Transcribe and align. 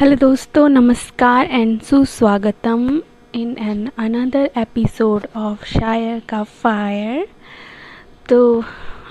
Hello 0.00 0.16
दोस्तों, 0.16 0.68
नमस्कार 0.68 1.46
and 1.46 1.80
सुस्वागतम 1.80 3.02
in 3.34 3.56
an 3.58 3.86
another 3.98 4.50
episode 4.56 5.26
of 5.36 5.64
शायर 5.64 6.20
का 6.28 6.42
फायर। 6.42 7.28
तो 8.28 8.64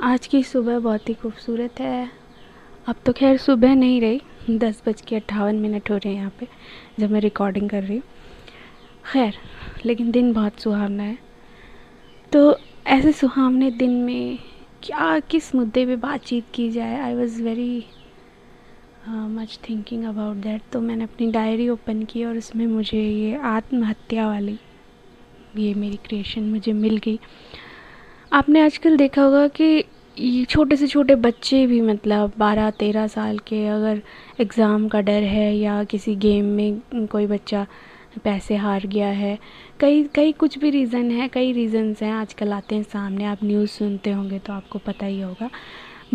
आज 0.04 0.27
की 0.27 0.43
सुबह 0.43 0.79
बहुत 0.79 1.09
ही 1.09 1.13
खूबसूरत 1.13 1.79
है। 1.79 2.11
अब 2.88 2.95
तो 3.05 3.13
खैर 3.13 3.38
सुबह 3.38 3.75
नहीं 3.75 4.02
रही, 4.02 4.21
दस 4.52 4.84
बज 4.88 5.02
के 5.02 5.16
अट्ठावन 5.16 5.55
मिनट 5.55 5.91
हो 5.91 5.98
रहे 5.98 6.09
हैं 6.09 6.20
यहाँ 6.20 6.32
पे, 6.39 6.48
जब 6.99 7.11
मैं 7.11 7.21
रिकॉर्डिंग 7.21 7.70
कर 7.70 7.83
रही 7.83 7.97
हूँ। 7.97 8.04
खैर, 9.11 9.33
लेकिन 9.86 10.11
दिन 10.11 10.33
बहुत 10.33 10.59
सुहावना 10.59 11.04
है। 11.04 11.17
तो 12.31 12.59
ऐसे 12.88 13.11
सुहावने 13.11 13.71
दिन 13.71 13.91
में 13.91 14.39
क्या, 14.83 15.20
किस 15.20 15.55
मुद्दे 15.55 15.86
पे 15.86 15.95
बातचीत 15.95 16.45
की 16.54 16.70
जाए? 16.71 16.99
I 16.99 17.15
was 17.15 17.43
very 17.43 17.86
much 19.05 19.57
thinking 19.67 20.03
about 20.05 20.37
that 20.37 20.61
तो 20.71 20.79
मैंने 20.82 21.04
अपनी 21.04 21.29
डायरी 21.32 21.68
ओपन 21.69 22.04
की 22.04 22.23
और 22.25 22.37
उसमें 22.37 22.65
मुझे 22.68 23.01
ये 23.01 23.36
आत्महत्या 23.37 24.27
वाली, 24.27 24.57
ये 25.57 25.73
मेरी 25.73 25.97
क्रिएशन 26.05 26.43
मुझे 26.43 26.73
मिल 26.73 26.97
गई। 26.97 27.19
आपने 28.32 28.61
आजकल 28.61 28.97
देखा 28.97 29.21
होगा 29.21 29.47
कि 29.49 29.83
ये 30.18 30.43
छोटे 30.46 30.75
से 30.75 30.87
छोटे 30.87 31.15
बच्चे 31.18 31.65
भी 31.68 31.82
मतलब 31.82 32.33
बारह, 32.38 32.69
तेरह 32.72 33.08
साल 33.08 33.39
के 33.39 33.66
अगर 33.67 34.02
एग्ज़ाम 34.41 34.88
का 34.88 35.02
डर 35.02 35.23
है 35.23 35.55
या 35.55 35.83
किसी 35.83 36.16
गेम 36.17 36.45
में 36.47 37.08
कोई 37.08 37.27
बच्चा 37.27 37.66
पैसे 38.23 38.55
हार 38.55 38.85
गया 38.88 39.08
है, 39.08 39.38
कई 39.80 40.03
कई 40.16 40.31
कुछ 40.33 40.58
भी 40.59 40.69
रीज़न 40.69 41.11
है, 41.11 41.27
कई 41.27 41.52
रीज़न्स 41.53 42.02
हैं, 42.03 42.11
आजकल 42.13 42.53
आते 42.53 42.75
हैं 42.75 42.83
सामने, 42.83 43.25
आप 43.25 43.44
न्यूज़ 43.44 43.69
सुनते 43.69 44.11
होंगे 44.11 44.39
तो 44.39 44.53
आपको 44.53 44.80
पता 44.80 45.05
ही 45.05 45.19
होगा। 45.22 45.49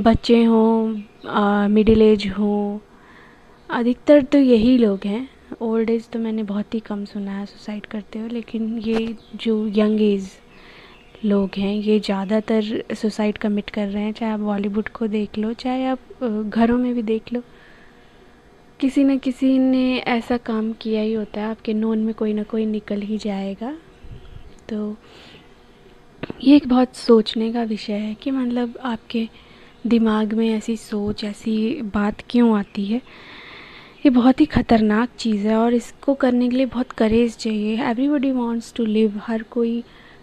बच्चे 0.00 0.42
हों 0.44 1.68
मिडिल 1.68 2.02
एज 2.02 2.26
हो, 2.38 2.80
अधिकतर 3.70 4.22
तो 4.22 4.38
यही 4.38 4.76
लोग 4.78 5.04
हैं। 5.04 5.28
ओल्ड 5.60 5.90
एज 5.90 6.08
तो 6.10 6.18
मैंने 6.18 6.42
बहुत 6.42 6.74
ही 6.74 6.78
कम 6.80 7.04
सुना 7.04 7.32
है 7.32 7.44
सुसाइड 7.46 7.86
करते 7.86 8.18
हुए, 8.18 8.28
लेकिन 8.28 8.78
ये 8.78 9.14
जो 9.36 9.66
यंग 9.68 10.00
एज 10.02 10.30
लोग 11.24 11.58
हैं, 11.58 11.74
ये 11.74 11.98
ज़्यादातर 12.00 12.94
सुसाइड 12.94 13.38
कमिट 13.38 13.70
कर 13.70 13.88
रहे 13.88 14.02
हैं, 14.02 14.12
चाहे 14.12 14.32
आप 14.32 14.40
बॉलीवुड 14.40 14.88
को 14.88 15.06
देख 15.08 15.38
लो, 15.38 15.52
चाहे 15.54 15.86
आप 15.86 16.48
घरों 16.48 16.78
में 16.78 16.94
भी 16.94 17.02
देख 17.02 17.32
लो। 17.32 17.42
किसी 18.80 19.04
न 19.04 19.18
किसी 19.18 19.58
ने 19.58 19.98
ऐसा 19.98 20.36
काम 20.36 20.72
किया 20.72 21.02
ही 21.02 21.12
होता 21.12 21.40
है, 21.40 21.50
आपके 21.50 21.74
नोन 21.74 21.98
में 21.98 22.14
कोई 22.14 22.32
ना 22.32 22.42
कोई 22.44 22.66
निकल 22.66 23.02
ही 23.02 23.18
जाएगा। 23.18 23.76
तो 24.68 24.96
ये 26.42 26.56
एक 26.56 26.68
बहुत 26.68 26.96
सोचने 26.96 27.52
का 27.52 27.62
विषय 27.64 27.92
है 27.94 28.14
कि 28.14 28.30
मतलब 28.30 28.78
आपके 28.84 29.28
दिमाग 29.84 30.32
में 30.34 30.48
ऐसी 30.48 30.76
सोच 30.76 31.22
ऐसी 31.24 31.82
बात 31.94 32.22
क्यों 32.30 32.58
आती 32.58 32.84
है? 32.84 33.00
ये 34.06 34.10
बहुत 34.10 34.40
ही 34.40 34.46
ख़तरनाक 34.46 35.08
चीज़ 35.18 35.46
है 35.46 35.56
और 35.56 35.74
इसको 35.74 36.14
करने 36.14 36.48
के 36.48 36.56
लिए 36.56 36.66
बहुत 36.66 36.92
करेज 36.92 37.36
चाहिए। 37.36 37.76
एवरीबडी 37.80 38.30
वांट्स 38.32 38.72
टू 38.76 38.84
लिव 38.84 39.20
हर 39.26 39.42
कोई 39.42 39.82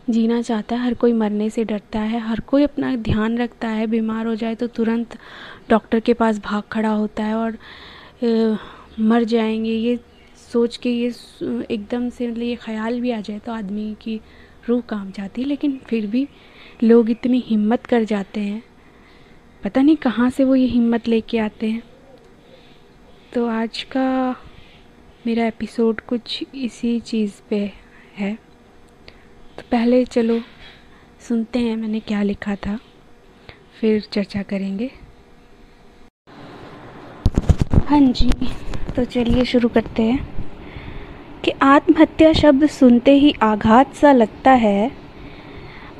जीना 0.09 0.41
चाहता 0.41 0.75
है 0.75 0.81
हर 0.81 0.93
कोई 0.93 1.13
मरने 1.13 1.49
से 1.49 1.63
डरता 1.63 1.99
है 1.99 2.19
हर 2.19 2.39
कोई 2.39 2.63
अपना 2.63 2.95
ध्यान 2.97 3.37
रखता 3.37 3.67
है। 3.67 3.87
बीमार 3.87 4.27
हो 4.27 4.35
जाए 4.35 4.55
तो 4.55 4.67
तुरंत 4.67 5.17
डॉक्टर 5.69 5.99
के 5.99 6.13
पास 6.13 6.39
भाग 6.39 6.63
खड़ा 6.71 6.89
होता 6.89 7.23
है 7.23 7.35
और 7.35 7.57
ए, 8.23 8.55
मर 8.99 9.23
जाएँगे। 9.23 9.71
ये 9.71 9.99
सोच 10.51 10.77
के 10.77 10.91
ये 10.91 11.07
एकदम 11.71 12.09
से 12.09 12.27
मतलब 12.27 12.43
ये 12.43 12.55
ख्याल 12.55 13.01
भी 13.01 13.11
आ 13.11 13.19
जाए 13.21 13.39
तो 13.39 13.51
आदमी 13.51 13.95
की 14.01 14.19
रूह 14.69 14.81
काम 14.89 15.11
जाती 15.11 15.41
है 15.41 15.47
लेकिन 15.47 15.79
फिर 15.85 16.07
भी 16.07 16.27
लोग 16.83 17.09
इतनी 17.09 17.43
हिम्मत 17.47 17.85
कर 17.85 18.03
जाते 18.03 18.39
हैं। 18.39 18.63
पता 19.67 19.81
नहीं 19.81 19.95
कहाँ 19.95 20.29
से 20.29 20.43
वो 20.43 20.55
ये 20.55 20.65
हिम्मत 20.65 21.07
लेके 21.07 21.37
आते 21.37 21.69
हैं। 21.69 21.83
तो 23.33 23.47
आज 23.47 23.83
का 23.83 24.35
मेरा 25.27 25.45
एपिसोड 25.45 25.99
कुछ 25.99 26.43
इसी 26.55 26.99
चीज़ 26.99 27.33
पे 27.49 27.71
है। 28.17 28.33
तो 29.57 29.63
पहले 29.71 30.05
चलो, 30.05 30.39
सुनते 31.27 31.59
हैं 31.59 31.75
मैंने 31.77 31.99
क्या 31.99 32.21
लिखा 32.23 32.55
था, 32.55 32.79
फिर 33.81 34.01
चर्चा 34.01 34.41
करेंगे। 34.41 34.91
हाँ 37.87 38.01
जी 38.01 38.29
तो 38.95 39.05
चलिए 39.05 39.45
शुरू 39.45 39.69
करते 39.69 40.03
हैं। 40.03 40.27
कि 41.43 41.51
आत्महत्या 41.51 42.33
शब्द 42.33 42.67
सुनते 42.67 43.11
ही 43.11 43.33
आघात 43.41 43.93
सा 43.95 44.11
लगता 44.11 44.51
है 44.51 44.91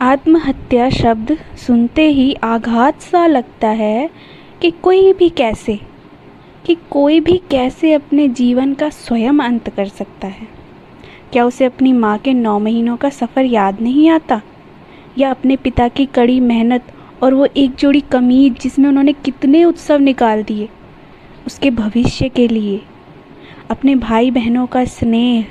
आत्महत्या 0.02 0.90
शब्द 0.90 1.38
सुनते 1.58 2.08
ही 2.08 2.34
आघात 2.34 3.02
सा 3.02 3.28
लगता 3.28 3.68
है 3.68 4.10
कि 4.62 4.72
कोई 4.72 5.14
भी 5.14 5.30
कैसे, 5.30 5.80
कि 6.66 6.76
कोई 6.92 7.20
भी 7.20 7.42
कैसे 7.52 7.94
अपने 7.94 8.28
जीवन 8.28 8.74
का 8.74 8.90
स्वयं 8.90 9.40
अंत 9.40 9.70
कर 9.70 9.88
सकता 9.88 10.28
है। 10.28 10.48
क्या 11.34 11.46
उसे 11.46 11.66
अपनी 11.66 11.94
माँ 11.94 12.18
के 12.18 12.34
नौ 12.34 12.60
महीनों 12.60 12.98
का 12.98 13.10
सफ़र 13.10 13.46
याद 13.46 13.82
नहीं 13.82 14.10
आता? 14.10 14.42
या 15.18 15.32
अपने 15.32 15.56
पिता 15.56 15.88
की 15.88 16.06
कड़ी 16.06 16.40
मेहनत 16.40 16.94
और 17.24 17.34
वो 17.34 17.46
एक 17.46 17.76
जोड़ी 17.76 18.02
कमीज 18.02 18.60
जिसमें 18.62 18.90
उन्होंने 18.90 19.14
कितने 19.14 19.66
उत्सव 19.66 19.98
निकाल 19.98 20.44
दिए, 20.44 20.70
उसके 21.48 21.72
भविष्य 21.72 22.30
के 22.30 22.48
लिए, 22.48 22.82
अपने 23.72 23.96
भाई 23.96 24.32
बहनों 24.32 24.68
का 24.68 24.86
स्नेह 24.86 25.46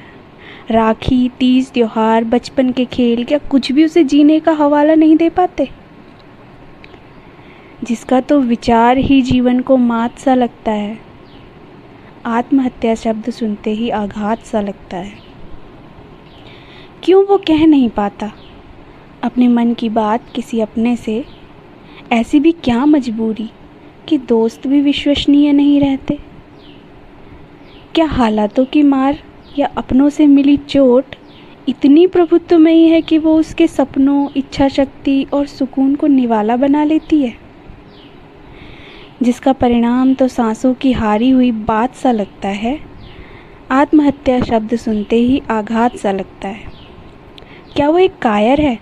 राखी, 0.71 1.29
तीज 1.29 1.73
त्योहार, 1.73 2.25
बचपन 2.25 2.73
के 2.73 2.85
खेल, 2.85 3.25
क्या 3.25 3.39
कुछ 3.39 3.73
भी 3.73 3.85
उसे 3.85 4.05
जीने 4.05 4.41
का 4.41 4.53
हवाला 4.53 4.95
नहीं 4.95 5.17
दे 5.17 5.31
पाते? 5.31 5.69
जिसका 7.85 8.21
तो 8.21 8.41
विचार 8.41 8.97
ही 8.97 9.23
जीवन 9.23 9.61
को 9.61 9.77
मात 9.77 10.19
सा 10.19 10.35
लगता 10.35 10.73
है। 10.73 10.99
आत्महत्या 12.27 12.95
शब्द 12.95 13.31
सुनते 13.31 13.71
ही 13.71 13.91
आघात 13.91 14.45
सा 14.45 14.61
लगता 14.61 14.97
है। 14.97 15.13
क्यों 17.03 17.27
वो 17.27 17.37
कह 17.37 17.67
नहीं 17.67 17.89
पाता? 17.89 18.33
अपने 19.23 19.49
मन 19.49 19.75
की 19.75 19.89
बात 19.89 20.21
किसी 20.35 20.61
अपने 20.61 20.97
से। 20.97 21.25
ऐसी 22.13 22.41
भी 22.41 22.53
क्या 22.53 22.87
मजबूरी 22.87 23.51
कि 24.09 24.19
दोस्त 24.19 24.67
भी 24.67 24.81
विश्वसनीय 24.81 25.53
नहीं 25.53 25.81
रहते? 25.81 26.19
क्या 27.95 28.07
हालातों 28.07 28.65
की 28.65 28.83
मार 28.83 29.19
या 29.59 29.67
अपनों 29.77 30.09
से 30.09 30.27
मिली 30.27 30.57
चोट 30.57 31.17
इतनी 31.69 32.07
प्रभुत्वमयी 32.07 32.89
है 32.89 33.01
कि 33.03 33.19
वो 33.19 33.35
उसके 33.37 33.67
सपनों 33.67 34.29
इच्छा 34.37 34.69
शक्ति 34.69 35.27
और 35.33 35.47
सुकून 35.47 35.95
को 35.95 36.07
निवाला 36.07 36.57
बना 36.57 36.85
लेती 36.85 37.23
है। 37.23 37.33
जिसका 39.23 39.53
परिणाम 39.53 40.15
तो 40.15 40.29
सांसों 40.29 40.75
की 40.75 40.93
हारी 40.93 41.31
हुई 41.31 41.51
बात 41.51 41.95
सा 41.95 42.13
लगता 42.13 42.49
है, 42.49 42.79
आत्महत्या 43.71 44.41
शब्द 44.41 44.77
सुनते 44.77 45.17
ही 45.17 45.43
आघात 45.51 45.97
सा 45.97 46.13
लगता 46.13 46.49
है। 46.49 46.65
क्या 47.77 47.89
वो 47.89 47.99
एक 47.99 48.19
कायर 48.19 48.61
है, 48.61 48.79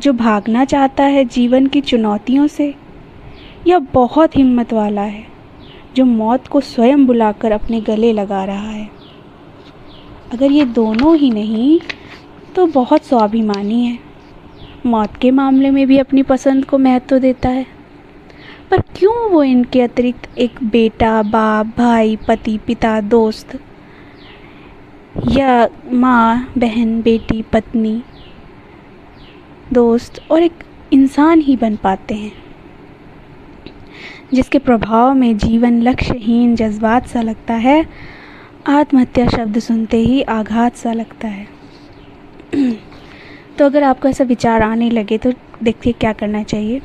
जो 0.00 0.12
भागना 0.12 0.64
चाहता 0.64 1.04
है 1.04 1.24
जीवन 1.24 1.66
की 1.66 1.80
चुनौतियों 1.80 2.46
से? 2.46 2.74
या 3.66 3.78
बहुत 3.78 4.36
हिम्मत 4.36 4.72
वाला 4.72 5.02
है, 5.02 5.24
जो 5.96 6.04
मौत 6.04 6.46
को 6.46 6.60
स्वयं 6.60 7.06
बुलाकर 7.06 7.52
अपने 7.52 7.80
गले 7.80 8.12
लगा 8.12 8.44
रहा 8.44 8.70
है? 8.70 9.01
अगर 10.32 10.52
ये 10.52 10.64
दोनों 10.66 11.16
ही 11.16 11.30
नहीं 11.30 11.78
तो 12.56 12.66
बहुत 12.66 13.04
स्वाभिमानी 13.04 13.84
है। 13.84 13.98
मौत 14.86 15.16
के 15.16 15.30
मामले 15.30 15.70
में 15.70 15.86
भी 15.86 15.98
अपनी 15.98 16.22
पसंद 16.22 16.64
को 16.64 16.78
महत्व 16.78 17.18
देता 17.18 17.48
है। 17.48 17.66
पर 18.70 18.80
क्यों 18.96 19.14
वो 19.30 19.42
इनके 19.42 19.80
अतिरिक्त 19.80 20.38
एक 20.38 20.62
बेटा, 20.62 21.22
बाप, 21.22 21.74
भाई, 21.78 22.16
पति, 22.28 22.56
पिता, 22.58 23.00
दोस्त 23.00 23.58
या 25.30 25.68
माँ, 25.92 26.52
बहन, 26.58 27.00
बेटी, 27.02 27.42
पत्नी, 27.42 28.02
दोस्त 29.72 30.22
और 30.30 30.42
एक 30.42 30.64
इंसान 30.92 31.40
ही 31.40 31.56
बन 31.56 31.76
पाते 31.76 32.14
हैं, 32.14 32.32
जिसके 34.34 34.58
प्रभाव 34.58 35.14
में 35.14 35.36
जीवन 35.38 35.80
लक्ष्यहीन 35.82 36.56
जज्बात 36.56 37.06
सा 37.06 37.22
लगता 37.22 37.54
है 37.54 37.84
आत्महत्या 38.66 39.26
शब्द 39.28 39.58
सुनते 39.58 39.96
ही 39.96 40.20
आघात 40.22 40.76
सा 40.76 40.92
लगता 40.92 41.28
है। 41.28 41.46
तो 43.58 43.64
अगर 43.64 43.82
आपको 43.82 44.08
ऐसा 44.08 44.24
विचार 44.24 44.62
आने 44.62 44.90
लगे 44.90 45.18
तो 45.18 45.32
देखिए 45.62 45.92
क्या 45.92 46.12
करना 46.12 46.42
चाहिए। 46.42 46.80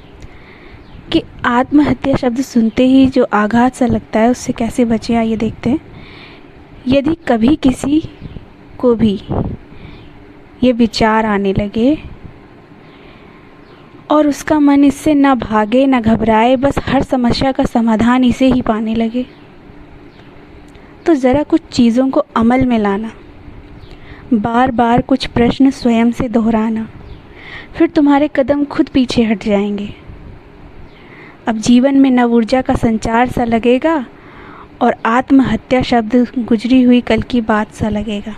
कि 1.11 1.21
आत्महत्या 1.45 2.15
शब्द 2.15 2.41
सुनते 2.41 2.85
ही 2.85 3.05
जो 3.07 3.27
आघात 3.33 3.75
सा 3.75 3.85
लगता 3.85 4.19
है, 4.19 4.29
उससे 4.29 4.53
कैसे 4.53 4.85
बचे, 4.85 5.15
आइए 5.15 5.35
देखते 5.35 5.69
हैं। 5.69 5.79
यदि 6.87 7.15
कभी 7.27 7.55
किसी 7.55 8.01
को 8.77 8.95
भी 8.95 9.19
ये 10.63 10.71
विचार 10.71 11.25
आने 11.25 11.53
लगे 11.53 11.97
और 14.11 14.27
उसका 14.27 14.59
मन 14.59 14.83
इससे 14.83 15.13
ना 15.13 15.35
भागे, 15.35 15.85
ना 15.85 16.01
घबराए, 16.01 16.55
बस 16.55 16.79
हर 16.79 17.03
समस्या 17.03 17.51
का 17.51 17.65
समाधान 17.65 18.23
इसे 18.23 18.51
ही 18.51 18.61
पाने 18.61 18.95
लगे। 18.95 19.25
तो 21.07 21.13
ज़रा 21.13 21.43
कुछ 21.43 21.61
चीज़ों 21.71 22.09
को 22.09 22.19
अमल 22.19 22.65
में 22.65 22.79
लाना। 22.79 23.11
बार 24.33 24.71
बार 24.71 25.01
कुछ 25.01 25.25
प्रश्न 25.25 25.69
स्वयं 25.69 26.11
से 26.11 26.29
दोहराना। 26.29 26.89
फिर 27.75 27.87
तुम्हारे 27.87 28.29
कदम 28.35 28.65
खुद 28.65 28.89
पीछे 28.89 29.23
हट 29.23 29.43
जाएँगे। 29.43 29.93
अब 31.47 31.57
जीवन 31.57 31.95
में 31.95 32.11
नव 32.11 32.33
ऊर्जा 32.33 32.61
का 32.61 32.75
संचार 32.75 33.27
सा 33.27 33.43
लगेगा 33.43 34.05
और 34.81 34.95
आत्महत्या 35.05 35.81
शब्द 35.81 36.27
गुजरी 36.39 36.81
हुई 36.81 37.01
कल 37.01 37.21
की 37.21 37.41
बात 37.41 37.73
सा 37.73 37.89
लगेगा। 37.89 38.35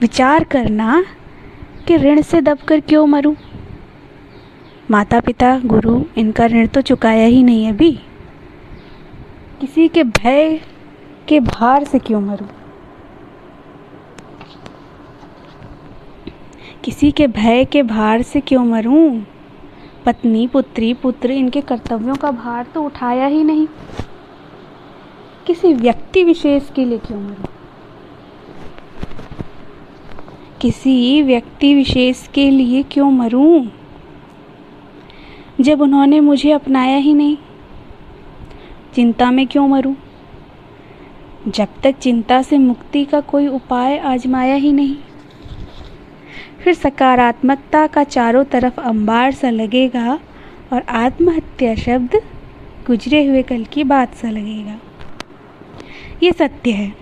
विचार 0.00 0.44
करना 0.44 1.04
कि 1.88 1.96
ऋण 1.96 2.22
से 2.22 2.40
दबकर 2.40 2.80
क्यों 2.80 3.06
मरूं? 3.06 3.34
माता 4.90 5.20
पिता 5.20 5.60
गुरु, 5.64 6.04
इनका 6.16 6.46
ऋण 6.46 6.66
तो 6.66 6.80
चुकाया 6.80 7.26
ही 7.26 7.42
नहीं 7.42 7.68
अभी। 7.68 8.00
किसी 9.60 9.88
के 9.88 10.04
भय 10.04 10.60
के 11.28 11.40
भार 11.40 11.84
से 11.84 11.98
क्यों 11.98 12.20
मरूं? 12.20 12.46
किसी 16.84 17.10
के 17.10 17.26
भय 17.26 17.64
के 17.64 17.82
भार 17.82 18.22
से 18.22 18.40
क्यों 18.40 18.64
मरूं? 18.64 19.22
पत्नी, 20.06 20.46
पुत्री, 20.46 20.94
पुत्र, 20.94 21.30
इनके 21.30 21.60
कर्तव्यों 21.60 22.14
का 22.14 22.30
भार 22.30 22.66
तो 22.74 22.82
उठाया 22.82 23.26
ही 23.26 23.44
नहीं। 23.44 23.66
किसी 25.46 25.74
व्यक्ति 25.74 26.24
विशेष 26.24 26.70
के 26.70 26.84
लिए 26.84 26.98
क्यों 26.98 27.20
मरूं? 27.20 27.44
किसी 30.60 31.22
व्यक्ति 31.22 31.74
विशेष 31.74 32.28
के 32.28 32.50
लिए 32.50 32.82
क्यों 32.82 33.10
मरूं? 33.10 33.66
जब 35.60 35.80
उन्होंने 35.80 36.20
मुझे 36.20 36.50
अपनाया 36.50 36.96
ही 36.96 37.14
नहीं, 37.14 37.36
चिंता 38.94 39.30
में 39.30 39.46
क्यों 39.46 39.68
मरूं? 39.68 39.94
जब 41.48 41.68
तक 41.82 41.98
चिंता 41.98 42.42
से 42.42 42.58
मुक्ति 42.58 43.04
का 43.04 43.20
कोई 43.20 43.46
उपाय 43.46 43.98
आजमाया 43.98 44.54
ही 44.54 44.72
नहीं। 44.72 44.96
फिर 46.64 46.74
सकारात्मकता 46.74 47.86
का 47.86 48.04
चारों 48.04 48.44
तरफ़ 48.44 48.80
अंबार 48.80 49.32
सा 49.32 49.50
लगेगा 49.50 50.18
और 50.72 50.82
आत्महत्या 50.82 51.74
शब्द 51.74 52.16
गुजरे 52.86 53.24
हुए 53.24 53.42
कल 53.42 53.64
की 53.64 53.84
बात 53.84 54.14
सा 54.14 54.30
लगेगा। 54.30 54.78
ये 56.22 56.32
सत्य 56.32 56.70
है 56.70 56.94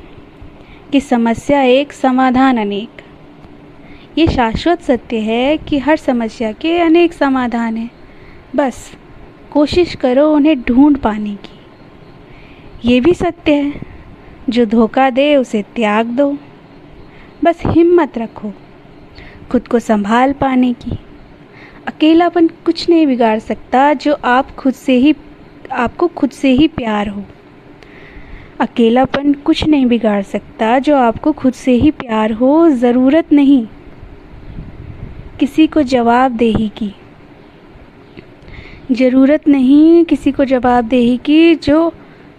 कि 0.92 1.00
समस्या 1.00 1.62
एक, 1.62 1.92
समाधान 1.92 2.56
अनेक। 2.56 3.02
ये 4.18 4.26
शाश्वत 4.26 4.82
सत्य 4.82 5.16
है 5.18 5.56
कि 5.56 5.78
हर 5.78 5.96
समस्या 5.96 6.52
के 6.52 6.78
अनेक 6.78 7.12
समाधान 7.12 7.76
हैं। 7.76 7.90
बस 8.56 8.92
कोशिश 9.50 9.94
करो 9.94 10.34
उन्हें 10.34 10.60
ढूंढ 10.62 10.96
पाने 10.96 11.34
की। 11.34 11.60
ये 12.84 13.00
भी 13.00 13.14
सत्य 13.14 13.52
है। 13.52 13.91
जो 14.48 14.66
धोखा 14.66 15.10
दे, 15.10 15.36
उसे 15.36 15.62
त्याग 15.62 16.06
दो। 16.06 16.38
बस 17.44 17.62
हिम्मत 17.66 18.18
रखो, 18.18 18.52
खुद 19.50 19.68
को 19.68 19.78
संभाल 19.78 20.32
पाने 20.32 20.72
की। 20.72 20.98
अकेलापन 21.86 22.46
कुछ 22.46 22.90
नहीं 22.90 23.06
बिगाड़ 23.06 23.38
सकता, 23.38 23.92
जो 23.92 24.16
आप 24.24 24.50
खुद 24.50 24.74
से 24.74 24.92
ही, 24.92 25.14
आपको 25.72 26.08
खुद 26.08 26.30
से 26.30 26.50
ही 26.50 26.68
प्यार 26.68 27.08
हो। 27.08 27.24
अकेलापन 28.60 29.32
कुछ 29.32 29.68
नहीं 29.68 29.86
बिगाड़ 29.86 30.22
सकता, 30.22 30.78
जो 30.78 30.96
आपको 30.96 31.32
खुद 31.32 31.52
से 31.52 31.72
ही 31.72 31.90
प्यार 31.90 32.32
हो, 32.32 32.70
ज़रूरत 32.70 33.32
नहीं। 33.32 33.66
किसी 35.40 35.66
को 35.66 35.82
जवाबदेही 35.82 36.68
की। 36.68 36.94
ज़रूरत 38.92 39.48
नहीं 39.48 40.04
किसी 40.04 40.32
को 40.32 40.44
जवाबदेही 40.44 41.16
की, 41.16 41.54
जो 41.54 41.92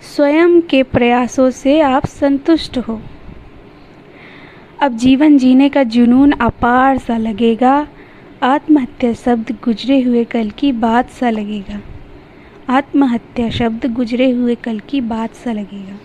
स्वयं 0.03 0.61
के 0.61 0.83
प्रयासों 0.83 1.49
से 1.49 1.79
आप 1.81 2.05
संतुष्ट 2.05 2.77
हो। 2.77 2.99
अब 4.81 4.97
जीवन 4.97 5.37
जीने 5.37 5.69
का 5.69 5.83
जुनून 5.83 6.31
अपार 6.31 6.97
सा 6.97 7.17
लगेगा। 7.17 7.87
आत्महत्या 8.43 9.13
शब्द 9.13 9.57
गुजरे 9.63 10.01
हुए 10.01 10.23
कल 10.23 10.49
की 10.49 10.71
बात 10.71 11.09
सा 11.09 11.29
लगेगा। 11.29 11.79
आत्महत्या 12.69 13.49
शब्द 13.49 13.85
गुजरे 13.93 14.31
हुए 14.31 14.55
कल 14.55 14.79
की 14.79 15.01
बात 15.01 15.33
सा 15.33 15.51
लगेगा। 15.51 15.97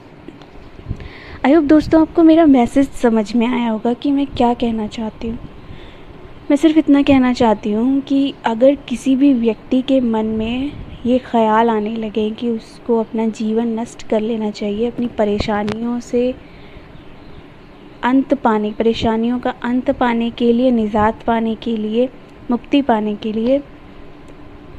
आई 1.46 1.52
होप 1.52 1.64
दोस्तों, 1.64 2.00
आपको 2.00 2.22
मेरा 2.22 2.46
मैसेज 2.46 2.88
समझ 2.88 3.34
में 3.36 3.46
आया 3.46 3.70
होगा 3.70 3.92
कि 3.92 4.10
मैं 4.10 4.26
क्या 4.26 4.54
कहना 4.54 4.86
चाहती 4.86 5.28
हूँ। 5.28 5.38
मैं 6.50 6.56
सिर्फ़ 6.56 6.78
इतना 6.78 7.02
कहना 7.02 7.32
चाहती 7.32 7.72
हूँ 7.72 8.00
कि 8.00 8.34
अगर 8.44 8.74
किसी 8.74 9.16
भी 9.16 9.34
व्यक्ति 9.34 9.82
के 9.82 10.00
मन 10.00 10.26
में 10.26 10.72
ये 11.06 11.18
ख्याल 11.18 11.70
आने 11.70 11.96
लगे 11.96 12.30
कि 12.30 12.50
उसको 12.50 13.00
अपना 13.00 13.26
जीवन 13.26 13.80
नष्ट 13.80 14.08
कर 14.08 14.20
लेना 14.20 14.50
चाहिए, 14.50 14.90
अपनी 14.90 15.06
परेशानियों 15.06 16.00
से 16.00 16.34
अंत 18.02 18.34
पाने, 18.34 18.72
परेशानियों 18.72 19.38
का 19.38 19.50
अंत 19.50 19.90
पाने 19.90 20.30
के 20.30 20.52
लिए, 20.52 20.70
निजात 20.70 21.22
पाने 21.22 21.54
के 21.54 21.76
लिए, 21.76 22.08
मुक्ति 22.50 22.82
पाने 22.82 23.14
के 23.14 23.32
लिए, 23.32 23.62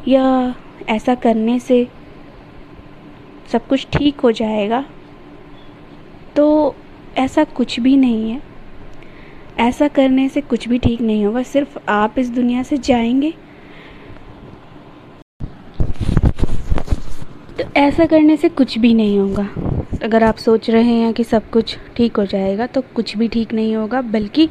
या 0.08 0.56
ऐसा 0.90 1.16
करने 1.16 1.60
से 1.60 1.88
सब 3.52 3.68
कुछ 3.68 3.88
ठीक 3.94 4.20
हो 4.20 4.32
जाएगा? 4.32 4.86
तो 6.36 6.76
ऐसा 7.18 7.44
कुछ 7.44 7.80
भी 7.80 7.98
नहीं 7.98 8.32
है। 8.32 8.42
ऐसा 9.60 9.88
करने 9.88 10.30
से 10.30 10.42
कुछ 10.42 10.68
भी 10.68 10.78
ठीक 10.78 11.02
नहीं 11.02 11.26
होगा, 11.26 11.44
सिर्फ़ 11.44 11.78
आप 11.90 12.20
इस 12.20 12.30
दुनिया 12.30 12.64
से 12.64 12.78
जाएँगे 12.78 13.34
ऐसा 17.80 18.06
करने 18.06 18.36
से 18.38 18.50
कुछ 18.50 18.78
भी 18.78 18.94
नहीं 18.94 19.20
होगा। 19.20 19.48
अगर 20.04 20.24
आप 20.24 20.38
सोच 20.38 20.70
रहे 20.70 20.94
हैं 20.94 21.14
कि 21.14 21.24
सब 21.24 21.50
कुछ 21.50 21.78
ठीक 21.96 22.18
हो 22.18 22.26
जाएगा 22.26 22.66
तो 22.68 22.82
कुछ 22.96 23.18
भी 23.18 23.28
ठीक 23.28 23.54
नहीं 23.54 23.76
होगा, 23.76 24.02
बल्कि 24.02 24.50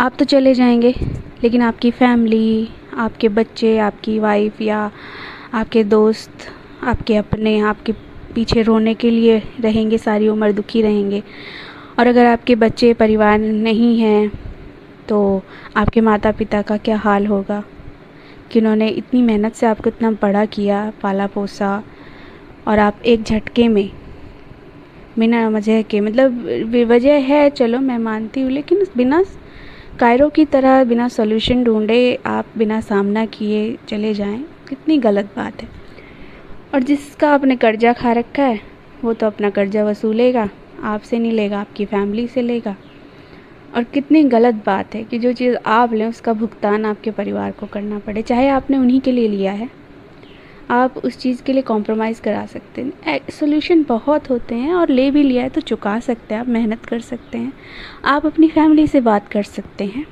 आप 0.00 0.16
तो 0.18 0.24
चले 0.24 0.54
जाएँगे। 0.54 0.94
लेकिन 1.42 1.62
आपकी 1.62 1.90
फैमिली 1.90 2.68
आपके 2.96 3.28
बच्चे, 3.28 3.78
आपकी 3.78 4.18
वाइफ 4.18 4.60
या 4.60 4.90
आपके 5.54 5.84
दोस्त, 5.84 6.30
आपके 6.82 7.16
अपने, 7.16 7.58
आपके 7.58 7.92
पीछे 8.34 8.62
रोने 8.62 8.94
के 8.94 9.10
लिए 9.10 9.42
रहेंगे, 9.60 9.98
सारी 9.98 10.28
उम्र 10.28 10.52
दुखी 10.52 10.82
रहेंगे। 10.82 11.22
और 11.98 12.06
अगर 12.06 12.26
आपके 12.26 12.54
बच्चे, 12.54 12.92
परिवार 12.94 13.38
नहीं 13.38 13.98
हैं 14.00 14.30
तो 15.08 15.42
आपके 15.76 16.00
माता 16.00 16.32
पिता 16.32 16.62
का 16.62 16.76
क्या 16.76 16.96
हाल 16.96 17.26
होगा? 17.26 17.62
कि 18.50 18.58
उन्होंने 18.60 18.88
इतनी 18.88 19.22
मेहनत 19.22 19.54
से 19.54 19.66
आपको 19.66 19.88
इतना 19.88 20.10
बड़ा 20.10 20.44
किया 20.44 20.92
पाला 21.02 21.26
पोसा 21.26 21.82
और 22.68 22.78
आप 22.78 23.02
एक 23.06 23.22
झटके 23.22 23.68
में। 23.68 23.90
बिना 25.18 25.48
वजह 25.48 25.82
के 25.82 26.00
मतलब 26.00 26.46
वजह 26.88 27.14
है, 27.14 27.50
चलो 27.50 27.78
मैं 27.78 27.98
मानती 27.98 28.40
हूँ, 28.40 28.50
लेकिन 28.50 28.86
बिना 28.96 29.24
कायरों 30.00 30.30
की 30.30 30.44
तरह, 30.44 30.84
बिना 30.84 31.08
सॉल्यूशन 31.08 31.64
ढूंढे, 31.64 32.18
आप 32.26 32.46
बिना 32.58 32.80
सामना 32.80 33.26
किए 33.26 33.78
चले 33.88 34.14
जाएँ, 34.14 34.44
कितनी 34.68 34.98
गलत 34.98 35.24
बात 35.36 35.62
है। 35.62 35.68
और 36.74 36.82
जिसका 36.82 37.30
आपने 37.30 37.56
कर्जा 37.56 37.92
खा 37.92 38.12
रखा 38.12 38.42
है, 38.42 38.60
वो 39.04 39.12
तो 39.12 39.26
अपना 39.26 39.50
कर्जा 39.50 39.84
वसूलेगा, 39.84 40.48
आपसे 40.82 41.18
नहीं 41.18 41.32
लेगा, 41.32 41.60
आपकी 41.60 41.84
फैमिली 41.84 42.26
से 42.28 42.42
लेगा। 42.42 42.76
और 43.76 43.84
कितनी 43.84 44.22
गलत 44.22 44.54
बात 44.54 44.94
है 44.94 45.04
कि 45.04 45.18
जो 45.18 45.32
चीज़ 45.32 45.56
आप 45.66 45.92
लें, 45.92 46.06
उसका 46.06 46.32
भुगतान 46.32 46.84
आपके 46.84 47.10
परिवार 47.10 47.52
को 47.52 47.66
करना 47.66 47.98
पड़े, 47.98 48.22
चाहे 48.22 48.48
आपने 48.48 48.78
उन्हीं 48.78 49.00
के 49.00 49.12
लिए 49.12 49.28
लिया 49.28 49.52
है। 49.52 49.83
आप 50.70 50.96
उस 50.98 51.18
चीज़ 51.18 51.42
के 51.42 51.52
लिए 51.52 51.62
कॉम्प्रोमाइज़ 51.62 52.20
करा 52.22 52.44
सकते 52.46 52.82
हैं। 52.82 53.18
सोल्यूशन 53.30 53.84
बहुत 53.88 54.30
होते 54.30 54.54
हैं 54.54 54.74
और 54.74 54.88
ले 54.88 55.10
भी 55.10 55.22
लिया 55.22 55.42
है 55.42 55.48
तो 55.48 55.60
चुका 55.60 55.98
सकते 56.00 56.34
हैं, 56.34 56.40
आप 56.40 56.48
मेहनत 56.48 56.84
कर 56.84 57.00
सकते 57.00 57.38
हैं। 57.38 57.52
आप 58.04 58.26
अपनी 58.26 58.48
फैमिली 58.48 58.86
से 58.86 59.00
बात 59.00 59.28
कर 59.28 59.42
सकते 59.42 59.84
हैं। 59.84 60.06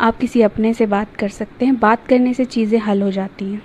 आप 0.00 0.16
किसी 0.16 0.42
अपने 0.42 0.72
से 0.74 0.86
बात 0.86 1.14
कर 1.16 1.28
सकते 1.28 1.66
हैं। 1.66 1.78
बात 1.78 2.06
करने 2.06 2.34
से 2.34 2.44
चीज़ें 2.44 2.78
हल 2.78 3.02
हो 3.02 3.10
जाती 3.10 3.44
हैं। 3.44 3.62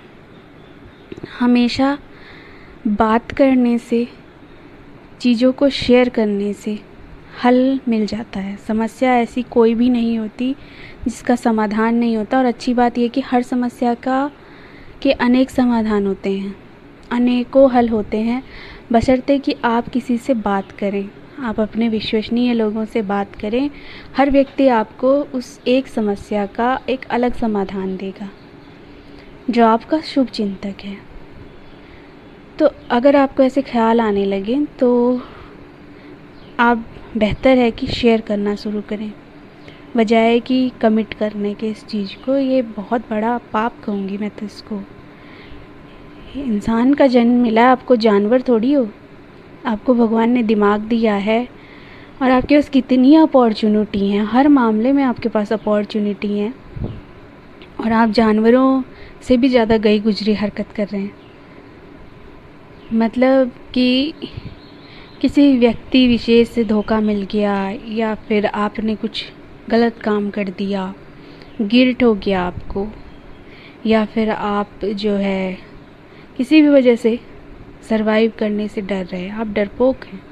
हमेशा 1.40 1.98
बात 2.88 3.32
करने 3.32 3.76
से, 3.78 4.06
चीज़ों 5.20 5.52
को 5.52 5.68
शेयर 5.68 6.08
करने 6.08 6.52
से 6.52 6.78
हल 7.44 7.80
मिल 7.88 8.06
जाता 8.06 8.40
है। 8.40 8.56
समस्या 8.56 9.14
ऐसी 9.14 9.42
कोई 9.42 9.74
भी 9.74 9.88
नहीं 9.90 10.18
होती 10.18 10.54
जिसका 11.04 11.36
समाधान 11.36 11.94
नहीं 11.94 12.16
होता 12.16 12.38
और 12.38 12.44
अच्छी 12.44 12.74
बात 12.74 12.98
यह 12.98 13.08
कि 13.08 13.20
हर 13.20 13.42
समस्या 13.42 13.94
का 13.94 14.30
के 15.02 15.12
अनेक 15.12 15.50
समाधान 15.50 16.06
होते 16.06 16.32
हैं, 16.32 16.54
अनेकों 17.10 17.70
हल 17.72 17.88
होते 17.88 18.18
हैं, 18.18 18.42
बशर्ते 18.92 19.38
कि 19.38 19.54
आप 19.64 19.88
किसी 19.88 20.16
से 20.18 20.34
बात 20.34 20.72
करें। 20.72 21.08
आप 21.40 21.60
अपने 21.60 21.88
विश्वसनीय 21.88 22.52
लोगों 22.52 22.84
से 22.84 23.02
बात 23.02 23.34
करें, 23.34 23.70
हर 24.16 24.30
व्यक्ति 24.30 24.68
आपको 24.68 25.12
उस 25.34 25.58
एक 25.68 25.88
समस्या 25.88 26.46
का 26.46 26.78
एक 26.88 27.04
अलग 27.06 27.34
समाधान 27.34 27.96
देगा, 27.96 28.28
जो 29.50 29.66
आपका 29.66 30.00
शुभ 30.04 30.28
चिंतक 30.28 30.84
है। 30.84 30.96
तो 32.58 32.70
अगर 32.90 33.16
आपको 33.16 33.42
ऐसे 33.42 33.62
ख्याल 33.62 34.00
आने 34.00 34.24
लगे 34.24 34.64
तो 34.78 35.20
आप 36.60 36.86
बेहतर 37.16 37.58
है 37.58 37.70
कि 37.70 37.86
शेयर 37.86 38.20
करना 38.20 38.54
शुरू 38.54 38.80
करें। 38.80 39.12
बजाय 39.96 40.38
कि 40.40 40.70
कमिट 40.80 41.14
करने 41.14 41.52
के 41.54 41.68
इस 41.68 41.84
चीज़ 41.86 42.14
को, 42.24 42.36
ये 42.36 42.62
बहुत 42.62 43.08
बड़ा 43.10 43.36
पाप 43.52 43.80
कहूँगी 43.84 44.18
मैं 44.18 44.30
तो 44.30 44.46
इसको। 44.46 44.80
इंसान 46.36 46.94
का 46.94 47.06
जन्म 47.06 47.42
मिला 47.42 47.62
है 47.62 47.68
आपको 47.68 47.96
जानवर 47.96 48.42
थोड़ी 48.42 48.72
हो। 48.72 48.88
आपको 49.66 49.94
भगवान 49.94 50.30
ने 50.30 50.42
दिमाग 50.42 50.80
दिया 50.80 51.14
है 51.14 51.46
और 52.22 52.30
आपके 52.30 52.54
पास 52.54 52.68
कितनी 52.68 53.14
अपॉर्चुनिटी 53.16 54.08
हैं। 54.08 54.24
हर 54.24 54.48
मामले 54.48 54.92
में 54.92 55.02
आपके 55.04 55.28
पास 55.28 55.52
अपॉर्चुनिटी 55.52 56.38
हैं। 56.38 56.54
और 57.80 57.92
आप 57.92 58.10
जानवरों 58.10 58.82
से 59.22 59.36
भी 59.36 59.48
ज़्यादा 59.48 59.76
गई 59.76 60.00
गुजरी 60.00 60.34
हरकत 60.34 60.72
कर 60.76 60.86
रहे 60.88 61.00
हैं। 61.00 61.12
मतलब 62.92 63.52
कि 63.74 64.12
किसी 65.20 65.56
व्यक्ति 65.58 66.06
विशेष 66.08 66.48
से 66.48 66.64
धोखा 66.64 67.00
मिल 67.00 67.26
गया 67.32 67.54
या 67.88 68.14
फिर 68.28 68.46
आपने 68.46 68.94
कुछ 68.96 69.24
गलत 69.70 69.98
काम 70.04 70.30
कर 70.30 70.48
दिया, 70.48 70.94
गिल्ट 71.60 72.02
हो 72.04 72.14
गया 72.14 72.42
आपको, 72.42 72.86
या 73.86 74.04
फिर 74.04 74.30
आप 74.30 74.84
जो 74.84 75.12
है 75.12 75.58
किसी 76.36 76.62
भी 76.62 76.68
वजह 76.68 76.96
से 76.96 77.20
सरवाइव 77.88 78.32
करने 78.38 78.68
से 78.68 78.80
डर 78.80 79.04
रहे 79.04 79.28
आप 79.28 79.46
डरपोक 79.46 80.04
हैं। 80.04 80.22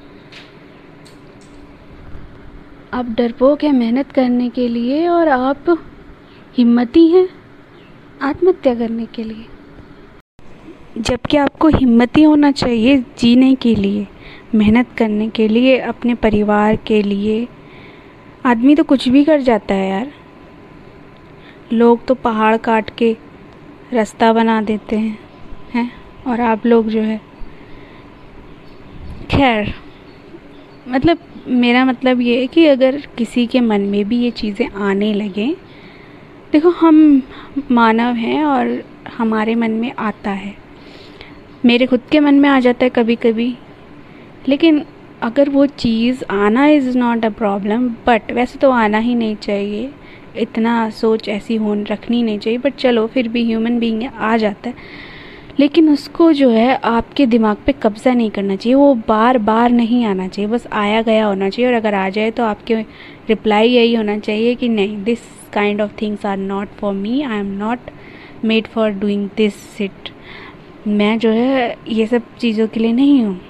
आप 2.93 3.07
डरपोक 3.07 3.65
हैं 3.65 3.73
मेहनत 3.73 4.13
करने 4.13 4.49
के 4.49 4.69
लिए 4.69 5.09
और 5.09 5.29
आप 5.29 5.65
हिम्मती 6.59 7.09
हैं 7.09 7.29
आत्महत्या 8.23 8.75
करने 8.75 9.07
के 9.07 9.25
लिए। 9.25 9.47
जबकि 10.99 11.37
आपको 11.37 11.69
हिम्मती 11.69 12.23
होना 12.23 12.51
चाहिए 12.53 12.99
जीने 13.19 13.55
के 13.55 13.75
लिए, 13.75 14.07
मेहनत 14.55 14.87
करने 14.99 15.29
के 15.29 15.49
लिए, 15.49 15.79
अपने 15.79 16.15
परिवार 16.15 16.77
के 16.77 17.03
लिए 17.03 17.49
आदमी 18.45 18.75
तो 18.75 18.85
कुछ 18.85 19.09
भी 19.09 19.25
कर 19.25 19.41
जाता 19.41 19.75
है 19.75 19.89
यार। 19.91 20.11
लोग 21.73 22.05
तो 22.07 22.15
पहाड़ 22.15 22.57
काट 22.57 22.91
के 22.91 23.17
रास्ता 23.93 24.33
बना 24.33 24.61
देते 24.63 24.97
हैं 24.97 25.19
हैं? 25.75 25.91
और 26.27 26.41
आप 26.41 26.67
लोग 26.67 26.89
जो 26.89 27.01
है, 27.01 27.21
खैर 29.31 29.73
मतलब 30.89 31.19
मेरा 31.49 31.85
मतलब 31.85 32.21
ये 32.21 32.41
है 32.41 32.47
कि 32.47 32.67
अगर 32.67 33.01
किसी 33.19 33.47
के 33.47 33.61
मन 33.61 33.81
में 33.81 34.05
भी 34.09 34.19
ये 34.19 34.31
चीज़ें 34.33 34.69
आने 34.69 35.13
लगें, 35.15 35.55
देखो 36.53 36.71
हम 36.71 37.23
मानव 37.71 38.15
हैं 38.15 38.45
और 38.45 38.83
हमारे 39.17 39.55
मन 39.55 39.71
में 39.71 39.93
आता 39.93 40.31
है। 40.31 40.55
मेरे 41.65 41.87
खुद 41.87 42.01
के 42.11 42.21
मन 42.21 42.35
में 42.35 42.49
आ 42.49 42.59
जाता 42.61 42.85
है 42.85 42.91
कभी 42.91 43.17
कभी 43.17 43.57
लेकिन 44.49 44.85
अगर 45.25 45.49
वो 45.49 45.65
चीज़ 45.67 46.23
आना 46.31 46.67
is 46.69 46.97
not 46.99 47.25
a 47.25 47.29
problem 47.33 47.89
but 48.07 48.33
वैसे 48.33 48.59
तो 48.59 48.71
आना 48.71 48.99
ही 48.99 49.15
नहीं 49.15 49.37
चाहिए। 49.37 49.91
इतना 50.37 50.89
सोच 50.93 51.29
ऐसी 51.29 51.57
हो 51.57 51.75
रखनी 51.91 52.23
नहीं 52.23 52.39
चाहिए 52.39 52.59
बट 52.59 52.75
चलो, 52.75 53.07
फिर 53.07 53.29
भी 53.29 53.45
ह्यूमन 53.45 53.79
बींग 53.79 54.03
आ 54.07 54.37
जाता 54.37 54.69
है। 54.69 54.75
लेकिन 55.61 55.89
उसको 55.89 56.33
जो 56.33 56.49
है, 56.51 56.75
आपके 56.77 57.27
दिमाग 57.27 57.57
पे 57.67 57.73
कब्ज़ा 57.73 58.13
नहीं 58.15 58.31
करना 58.31 58.57
चाहिए। 58.57 58.75
वो 58.75 58.95
बार 59.09 59.39
बार 59.41 59.71
नहीं 59.71 60.05
आना 60.05 60.27
चाहिए। 60.29 60.51
बस 60.51 60.67
आया 60.73 61.03
गया 61.03 61.27
होना 61.27 61.49
चाहिए, 61.51 61.71
और 61.71 61.77
अगर 61.77 61.95
आ 61.95 62.09
जाए 62.09 62.31
तो 62.31 62.45
आपके 62.45 62.75
रिप्लाई 63.29 63.69
यही 63.69 63.95
होना 63.95 64.19
चाहिए 64.19 64.55
कि 64.55 64.69
नहीं 64.69 65.03
this 65.05 65.21
kind 65.53 65.81
of 65.81 65.93
things 66.03 66.27
are 66.27 66.37
not 66.37 66.69
for 66.79 66.95
me 66.95 67.23
I 67.23 67.39
am 67.39 67.57
not 67.59 67.91
made 68.45 68.67
for 68.67 68.91
doing 68.93 69.29
this 69.37 69.55
sit 69.77 70.11
मैं 70.89 71.19
जो 71.19 71.31
है, 71.31 71.77
ये 71.89 72.07
सब 72.07 72.37
चीज़ों 72.39 72.69
के 72.69 72.81
लिए 72.81 72.93
नहीं 72.93 73.23
हूँ। 73.25 73.41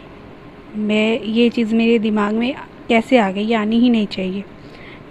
मैं, 0.77 1.21
ये 1.21 1.49
चीज़ 1.51 1.75
मेरे 1.75 1.99
दिमाग 1.99 2.35
में 2.35 2.55
कैसे 2.89 3.19
आ 3.19 3.31
गई 3.31 3.45
ये 3.45 3.55
आनी 3.55 3.79
ही 3.79 3.91
नहीं 3.91 4.07
चाहिए। 4.07 4.45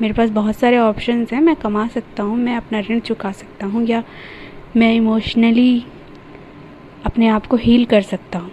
मेरे 0.02 0.14
पास 0.14 0.30
बहुत 0.30 0.56
सारे 0.56 0.78
ऑप्शंस 0.78 1.34
हैं, 1.34 1.42
मैं 1.42 1.56
कमा 1.56 1.88
सकता 1.88 2.24
हूँ, 2.24 2.38
मैं 2.38 2.56
अपना 2.58 2.80
ऋण 2.80 3.00
चुका 3.00 3.32
सकता 3.32 3.66
हूँ, 3.66 3.86
या 3.86 4.04
मैं 4.78 4.94
इमोशनली 4.94 5.86
अपने 7.06 7.28
आप 7.28 7.46
को 7.46 7.56
हील 7.56 7.86
कर 7.86 8.02
सकता 8.02 8.40
हूँ। 8.40 8.52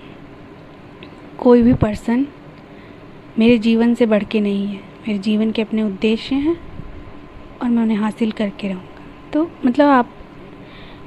कोई 1.38 1.62
भी 1.62 1.74
पर्सन 1.74 2.26
मेरे 3.38 3.58
जीवन 3.58 3.94
से 3.94 4.06
बढ़ 4.06 4.24
के 4.24 4.40
नहीं 4.40 4.66
है, 4.66 4.80
मेरे 5.08 5.18
जीवन 5.18 5.50
के 5.50 5.62
अपने 5.62 5.82
उद्देश्य 5.82 6.34
हैं, 6.34 6.56
और 7.62 7.68
मैं 7.68 7.82
उन्हें 7.82 7.98
हासिल 7.98 8.30
करके 8.30 8.68
रहूँगा। 8.68 9.30
तो 9.32 9.50
मतलब 9.66 9.88
आप 9.88 10.14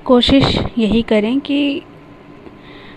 कोशिश 0.05 0.57
यही 0.77 1.01
करें 1.01 1.39
कि 1.39 1.81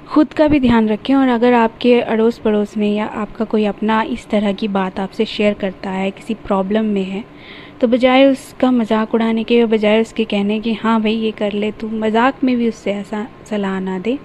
खुद 0.06 0.32
का 0.32 0.46
भी 0.48 0.58
ध्यान 0.60 0.88
रखें 0.88 1.14
और 1.14 1.28
अगर 1.28 1.52
आपके 1.52 2.00
अड़ोस 2.00 2.38
पड़ोस 2.38 2.76
में 2.76 2.88
या 2.88 3.06
आपका 3.14 3.44
कोई 3.44 3.64
अपना 3.64 4.00
इस 4.02 4.26
तरह 4.30 4.52
की 4.52 4.68
बात 4.68 5.00
आपसे 5.00 5.24
शेयर 5.24 5.54
करता 5.54 5.90
है, 5.90 6.10
किसी 6.10 6.34
प्रॉब्लम 6.36 6.84
में 6.86 7.02
है 7.04 7.24
तो 7.80 7.88
बजाय 7.88 8.26
उसका 8.26 8.70
मज़ाक 8.70 9.14
उड़ाने 9.14 9.44
के 9.44 9.64
बजाय 9.66 10.00
उसके 10.00 10.24
कहने 10.24 10.60
कि 10.60 10.72
हाँ 10.74 11.00
भाई, 11.02 11.14
ये 11.14 11.30
कर 11.32 11.52
ले 11.52 11.70
तू, 11.72 11.88
मज़ाक 11.88 12.44
में 12.44 12.56
भी 12.56 12.68
उससे 12.68 12.92
ऐसा 12.92 13.26
सलाह 13.50 13.78
ना 13.80 13.98
दे। 13.98 14.18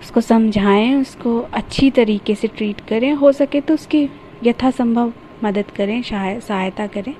उसको 0.00 0.20
समझाएँ, 0.20 0.94
उसको 0.94 1.38
अच्छी 1.40 1.90
तरीके 1.90 2.34
से 2.34 2.48
ट्रीट 2.48 2.80
करें, 2.88 3.12
हो 3.12 3.32
सके 3.32 3.60
तो 3.60 3.74
उसकी 3.74 4.08
यथासंभव 4.44 5.12
मदद 5.44 5.70
करें 5.70 6.00
सहायता 6.02 6.86
करें। 6.86 7.14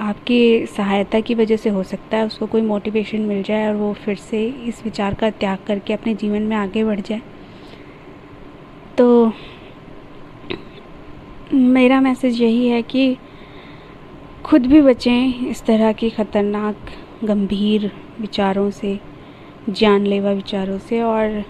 आपकी 0.00 0.66
सहायता 0.66 1.20
की 1.20 1.34
वजह 1.34 1.56
से 1.56 1.70
हो 1.70 1.82
सकता 1.82 2.16
है, 2.16 2.26
उसको 2.26 2.46
कोई 2.46 2.62
मोटिवेशन 2.62 3.20
मिल 3.20 3.42
जाए 3.42 3.66
और 3.68 3.74
वो 3.74 3.92
फिर 3.94 4.16
से 4.16 4.46
इस 4.68 4.82
विचार 4.84 5.14
का 5.14 5.30
त्याग 5.30 5.58
करके 5.66 5.92
अपने 5.92 6.14
जीवन 6.14 6.42
में 6.42 6.56
आगे 6.56 6.84
बढ़ 6.84 7.00
जाए। 7.00 7.20
तो 8.98 9.32
मेरा 11.54 12.00
मैसेज 12.00 12.40
यही 12.42 12.66
है 12.68 12.82
कि 12.82 13.16
खुद 14.44 14.66
भी 14.66 14.80
बचें 14.82 15.48
इस 15.48 15.64
तरह 15.64 15.92
की 15.92 16.10
ख़तरनाक, 16.10 16.76
गंभीर 17.24 17.90
विचारों 18.20 18.70
से 18.70 18.98
जानलेवा 19.70 20.30
विचारों 20.32 20.78
से 20.78 21.00
और 21.02 21.42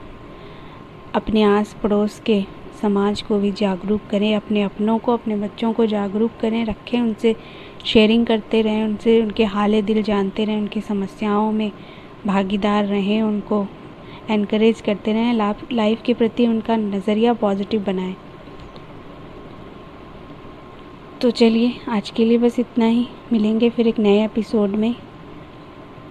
अपने 1.14 1.42
आस 1.42 1.74
पड़ोस 1.82 2.20
के 2.20 2.42
समाज 2.82 3.22
को 3.22 3.38
भी 3.38 3.50
जागरूक 3.52 4.00
करें, 4.10 4.34
अपने 4.36 4.62
अपनों 4.62 4.98
को, 4.98 5.12
अपने 5.12 5.36
बच्चों 5.36 5.72
को 5.72 5.86
जागरूक 5.86 6.30
करें, 6.40 6.64
रखें 6.64 7.00
उनसे 7.00 7.34
शेयरिंग 7.84 8.26
करते 8.26 8.62
रहें, 8.62 8.84
उनसे 8.84 9.22
उनके 9.22 9.44
हाल 9.44 9.82
दिल 9.82 10.02
जानते 10.02 10.44
रहें, 10.44 10.56
उनकी 10.56 10.80
समस्याओं 10.80 11.52
में 11.52 11.72
भागीदार 12.26 12.84
रहें, 12.84 13.22
उनको 13.22 13.66
एनकरेज 14.30 14.80
करते 14.80 15.12
रहें 15.12 15.56
लाइफ 15.72 16.02
के 16.02 16.14
प्रति 16.14 16.46
उनका 16.46 16.76
नज़रिया 16.76 17.32
पॉजिटिव 17.32 17.84
बनाएँ। 17.84 18.16
तो 21.20 21.30
चलिए, 21.30 21.72
आज 21.88 22.10
के 22.10 22.24
लिए 22.24 22.38
बस 22.38 22.58
इतना 22.58 22.86
ही। 22.86 23.06
मिलेंगे 23.32 23.70
फिर 23.70 23.88
एक 23.88 23.98
नए 23.98 24.24
एपिसोड 24.24 24.70
में। 24.70 24.94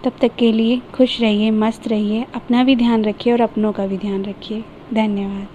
तब 0.03 0.11
तक 0.21 0.35
के 0.35 0.51
लिए 0.51 0.81
खुश 0.93 1.21
रहिए, 1.21 1.51
मस्त 1.51 1.87
रहिए, 1.87 2.25
अपना 2.35 2.63
भी 2.63 2.75
ध्यान 2.75 3.05
रखिए 3.05 3.33
और 3.33 3.41
अपनों 3.41 3.71
का 3.71 3.87
भी 3.87 3.97
ध्यान 3.97 4.25
रखिए। 4.25 4.63
धन्यवाद। 4.93 5.47